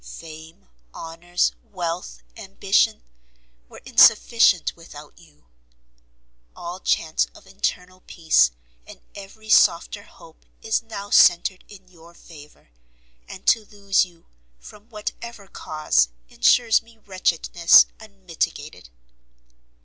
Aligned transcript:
Fame, 0.03 0.67
honours, 0.95 1.51
wealth, 1.61 2.23
ambition, 2.35 3.03
were 3.69 3.83
insufficient 3.85 4.75
without 4.75 5.19
you; 5.19 5.45
all 6.55 6.79
chance 6.79 7.27
of 7.35 7.45
internal 7.45 8.01
peace, 8.07 8.49
and 8.87 9.01
every 9.13 9.47
softer 9.47 10.01
hope 10.01 10.43
is 10.63 10.81
now 10.81 11.11
centered 11.11 11.63
in 11.67 11.87
your 11.87 12.15
favour, 12.15 12.71
and 13.27 13.45
to 13.45 13.63
lose 13.65 14.03
you, 14.03 14.25
from 14.57 14.89
whatever 14.89 15.45
cause, 15.47 16.09
ensures 16.29 16.81
me 16.81 16.97
wretchedness 16.97 17.85
unmitigated. 17.99 18.89